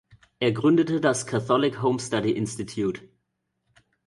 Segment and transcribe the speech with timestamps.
[0.39, 3.07] Er gründete das Catholic Home Study Institute.